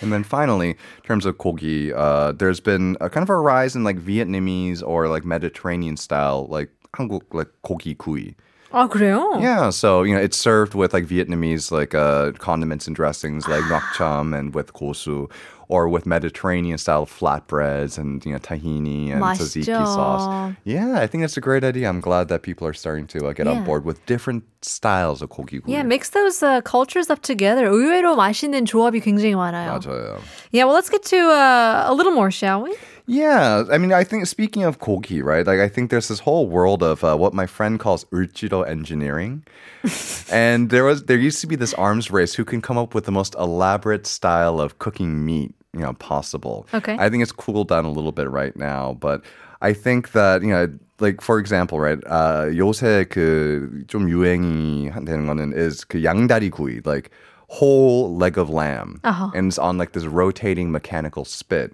And 0.00 0.10
then 0.10 0.24
finally, 0.24 0.70
in 0.70 1.04
terms 1.04 1.26
of 1.26 1.36
kogi, 1.36 1.92
uh, 1.94 2.32
there's 2.43 2.59
been 2.59 2.97
a 2.99 3.09
kind 3.09 3.23
of 3.23 3.29
a 3.29 3.37
rise 3.37 3.73
in 3.73 3.85
like 3.85 3.97
Vietnamese 3.97 4.83
or 4.85 5.07
like 5.07 5.23
Mediterranean 5.23 5.95
style 5.95 6.45
like 6.49 6.69
한국 6.93 7.33
like 7.33 7.47
kogi 7.63 7.97
kui. 7.97 8.35
아 8.72 8.86
그래요? 8.86 9.40
Yeah, 9.40 9.70
so 9.70 10.02
you 10.02 10.14
know 10.14 10.20
it's 10.20 10.36
served 10.36 10.74
with 10.74 10.92
like 10.92 11.06
Vietnamese 11.06 11.72
like 11.72 11.94
uh, 11.94 12.32
condiments 12.38 12.86
and 12.86 12.94
dressings 12.94 13.48
like 13.48 13.64
nok 13.70 13.82
chum 13.96 14.34
and 14.34 14.54
with 14.54 14.74
gosu, 14.74 15.30
or 15.68 15.88
with 15.88 16.04
Mediterranean 16.04 16.76
style 16.76 17.06
flatbreads 17.06 17.96
and 17.96 18.20
you 18.26 18.32
know 18.32 18.38
tahini 18.38 19.08
and 19.10 19.22
tzatziki 19.24 19.64
맛있죠. 19.72 19.86
sauce. 19.86 20.54
Yeah, 20.64 21.00
I 21.00 21.06
think 21.06 21.22
that's 21.22 21.38
a 21.38 21.40
great 21.40 21.64
idea. 21.64 21.88
I'm 21.88 22.02
glad 22.02 22.28
that 22.28 22.42
people 22.42 22.68
are 22.68 22.74
starting 22.74 23.06
to 23.16 23.28
uh, 23.28 23.32
get 23.32 23.46
Yeah. 23.46 23.52
on 23.56 23.64
board 23.64 23.86
with 23.86 24.04
different 24.04 24.44
styles 24.60 25.22
of 25.22 25.30
kogi. 25.30 25.62
Yeah, 25.64 25.82
mix 25.82 26.10
those 26.10 26.42
uh, 26.42 26.60
cultures 26.60 27.08
up 27.08 27.22
together. 27.22 27.68
의외로 27.72 28.16
맛있는 28.16 28.66
조합이 28.66 29.00
굉장히 29.00 29.34
많아요. 29.34 29.80
맞아요. 29.80 30.20
Yeah, 30.52 30.64
well, 30.64 30.74
let's 30.74 30.90
get 30.90 31.02
to 31.04 31.16
uh, 31.16 31.84
a 31.88 31.94
little 31.94 32.12
more, 32.12 32.30
shall 32.30 32.60
we? 32.64 32.74
Yeah, 33.10 33.64
I 33.72 33.78
mean, 33.78 33.90
I 33.92 34.04
think 34.04 34.26
speaking 34.26 34.64
of 34.64 34.80
kogi, 34.80 35.24
right? 35.24 35.46
Like, 35.46 35.60
I 35.60 35.68
think 35.68 35.88
there's 35.88 36.08
this 36.08 36.20
whole 36.20 36.46
world 36.46 36.82
of 36.82 37.02
uh, 37.02 37.16
what 37.16 37.32
my 37.32 37.46
friend 37.46 37.80
calls 37.80 38.04
urchido 38.12 38.68
engineering, 38.68 39.44
and 40.30 40.68
there 40.68 40.84
was 40.84 41.04
there 41.04 41.16
used 41.16 41.40
to 41.40 41.46
be 41.46 41.56
this 41.56 41.72
arms 41.74 42.10
race 42.10 42.34
who 42.34 42.44
can 42.44 42.60
come 42.60 42.76
up 42.76 42.94
with 42.94 43.04
the 43.06 43.12
most 43.12 43.34
elaborate 43.40 44.06
style 44.06 44.60
of 44.60 44.78
cooking 44.78 45.24
meat, 45.24 45.54
you 45.72 45.80
know, 45.80 45.94
possible. 45.94 46.66
Okay. 46.74 46.96
I 47.00 47.08
think 47.08 47.22
it's 47.22 47.32
cooled 47.32 47.68
down 47.68 47.86
a 47.86 47.90
little 47.90 48.12
bit 48.12 48.28
right 48.28 48.54
now, 48.56 48.98
but 49.00 49.22
I 49.62 49.72
think 49.72 50.12
that 50.12 50.42
you 50.42 50.52
know. 50.52 50.68
Like 51.00 51.20
for 51.22 51.38
example, 51.38 51.78
right? 51.78 52.02
Uh, 52.10 52.50
요새 52.50 53.06
그좀 53.06 54.10
유행이 54.10 54.90
되는 55.06 55.26
거는 55.30 55.54
is 55.56 55.84
그 55.86 56.02
양다리 56.02 56.50
구이, 56.50 56.84
like 56.84 57.12
whole 57.46 58.12
leg 58.16 58.36
of 58.36 58.50
lamb, 58.50 58.98
Uh-huh. 59.04 59.30
and 59.32 59.46
it's 59.46 59.58
on 59.62 59.78
like 59.78 59.92
this 59.92 60.06
rotating 60.10 60.72
mechanical 60.72 61.24
spit. 61.24 61.70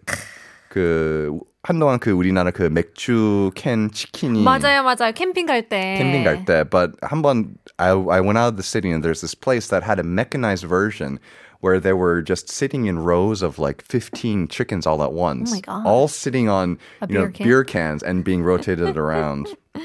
그 0.68 1.38
한동안 1.62 1.98
그 1.98 2.10
우리나라 2.10 2.50
그 2.50 2.62
맥주 2.64 3.50
캔 3.54 3.90
치킨이 3.90 4.42
맞아요, 4.42 4.82
맞아요. 4.82 5.12
캠핑 5.14 5.46
갈 5.46 5.68
때. 5.68 5.96
캠핑 5.98 6.24
갈 6.24 6.44
때. 6.44 6.64
But 6.68 6.92
한번 7.00 7.56
I 7.78 7.90
I 7.90 8.20
went 8.20 8.36
out 8.36 8.52
of 8.52 8.56
the 8.56 8.62
city 8.62 8.90
and 8.90 9.02
there's 9.02 9.20
this 9.20 9.34
place 9.34 9.68
that 9.68 9.82
had 9.82 9.98
a 9.98 10.04
mechanized 10.04 10.66
version 10.68 11.18
where 11.60 11.80
they 11.80 11.94
were 11.94 12.20
just 12.20 12.50
sitting 12.50 12.84
in 12.84 12.98
rows 12.98 13.40
of 13.40 13.58
like 13.58 13.80
15 13.80 14.48
chickens 14.48 14.86
all 14.86 15.02
at 15.02 15.12
once. 15.14 15.50
Oh 15.50 15.54
my 15.54 15.60
God. 15.60 15.86
All 15.86 16.08
sitting 16.08 16.48
on 16.50 16.78
A 17.00 17.06
you 17.08 17.14
know 17.14 17.26
beer 17.26 17.30
can? 17.30 17.44
beer 17.46 17.64
cans 17.64 18.02
and 18.02 18.22
being 18.22 18.42
rotated 18.42 18.98
around. 18.98 19.48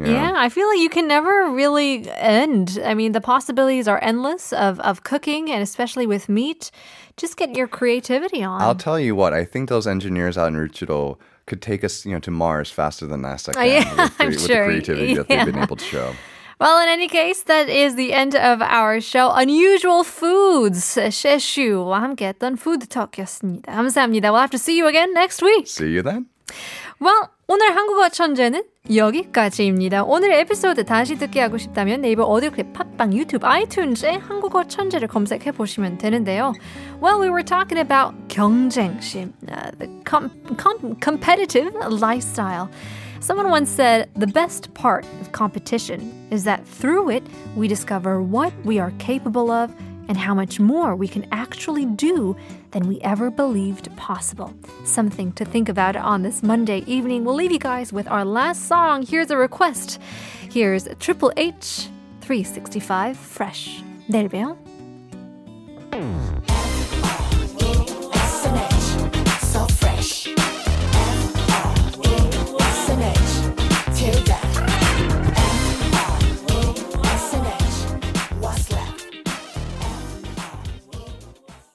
Yeah, 0.00 0.32
I 0.34 0.48
feel 0.48 0.66
like 0.68 0.78
you 0.80 0.88
can 0.88 1.06
never 1.06 1.50
really 1.50 2.08
end. 2.16 2.80
I 2.84 2.94
mean, 2.94 3.12
the 3.12 3.20
possibilities 3.20 3.86
are 3.86 3.98
endless 4.02 4.52
of, 4.52 4.80
of 4.80 5.02
cooking 5.04 5.50
and 5.50 5.62
especially 5.62 6.06
with 6.06 6.28
meat. 6.30 6.70
Just 7.18 7.36
get 7.36 7.54
your 7.54 7.68
creativity 7.68 8.42
on. 8.42 8.62
I'll 8.62 8.74
tell 8.74 8.98
you 8.98 9.14
what, 9.14 9.34
I 9.34 9.44
think 9.44 9.68
those 9.68 9.86
engineers 9.86 10.38
out 10.38 10.48
in 10.48 10.54
Ruchido 10.56 11.18
could 11.46 11.60
take 11.60 11.84
us, 11.84 12.06
you 12.06 12.12
know, 12.12 12.20
to 12.20 12.30
Mars 12.30 12.70
faster 12.70 13.06
than 13.06 13.20
NASA 13.20 13.52
can 13.52 13.60
Oh, 13.60 13.64
yeah, 13.66 13.84
with, 13.94 14.16
the, 14.16 14.22
I'm 14.24 14.28
with 14.30 14.40
sure. 14.46 14.64
the 14.64 14.70
creativity 14.72 15.14
that 15.14 15.28
they've 15.28 15.44
been 15.44 15.56
Yeah. 15.56 15.64
able 15.64 15.76
to 15.76 15.84
show. 15.84 16.14
Well, 16.58 16.80
in 16.80 16.88
any 16.88 17.08
case, 17.08 17.42
that 17.44 17.68
is 17.68 17.96
the 17.96 18.12
end 18.14 18.34
of 18.36 18.62
our 18.62 19.00
show. 19.00 19.30
Unusual 19.34 20.04
Foods, 20.04 20.96
셰슈와 20.96 22.00
함께했던 22.00 22.56
푸드 22.56 22.86
톡이었습니다. 22.86 23.70
감사합니다. 23.72 24.30
We'll 24.32 24.40
have 24.40 24.50
to 24.52 24.58
see 24.58 24.78
you 24.78 24.86
again 24.86 25.12
next 25.12 25.42
week. 25.42 25.66
See 25.66 25.90
you 25.92 26.02
then. 26.02 26.26
Well, 27.00 27.28
오늘 27.48 27.74
한국어 27.74 28.08
천재는 28.10 28.62
여기까지입니다. 28.94 30.02
오늘 30.04 30.32
에피소드 30.32 30.84
다시 30.84 31.16
듣기 31.16 31.38
하고 31.38 31.56
싶다면 31.56 32.00
네이버 32.00 32.24
오디오 32.24 32.50
클립, 32.50 32.72
팟빵, 32.72 33.14
유튜브, 33.14 33.46
아이튠즈에 33.46 34.20
한국어 34.20 34.64
천재를 34.64 35.08
검색해 35.08 35.52
보시면 35.52 35.98
되는데요. 35.98 36.52
Well, 37.00 37.20
we 37.20 37.28
were 37.28 37.44
talking 37.44 37.78
about 37.78 38.14
경쟁심, 38.28 39.32
uh, 39.48 39.70
the 39.78 39.88
com- 40.04 40.30
com- 40.58 40.96
competitive 41.00 41.72
lifestyle. 41.90 42.68
Someone 43.20 43.50
once 43.50 43.70
said, 43.70 44.08
the 44.18 44.26
best 44.26 44.74
part 44.74 45.06
of 45.20 45.30
competition 45.30 46.12
is 46.32 46.42
that 46.44 46.64
through 46.66 47.08
it, 47.08 47.22
we 47.56 47.68
discover 47.68 48.20
what 48.20 48.52
we 48.64 48.80
are 48.80 48.92
capable 48.98 49.52
of 49.52 49.70
and 50.08 50.18
how 50.18 50.34
much 50.34 50.58
more 50.60 50.94
we 50.96 51.08
can 51.08 51.26
actually 51.32 51.86
do 51.86 52.36
than 52.72 52.88
we 52.88 53.00
ever 53.00 53.30
believed 53.30 53.94
possible. 53.96 54.52
Something 54.84 55.32
to 55.32 55.44
think 55.44 55.68
about 55.68 55.96
on 55.96 56.22
this 56.22 56.42
Monday 56.42 56.84
evening. 56.86 57.24
We'll 57.24 57.34
leave 57.36 57.52
you 57.52 57.58
guys 57.58 57.92
with 57.92 58.08
our 58.08 58.24
last 58.24 58.66
song. 58.68 59.02
Here's 59.06 59.30
a 59.30 59.36
request. 59.36 60.00
Here's 60.50 60.88
Triple 60.98 61.32
H 61.36 61.88
365 62.20 63.16
Fresh. 63.16 63.82
내일 64.08 64.28
봬요. 64.28 64.65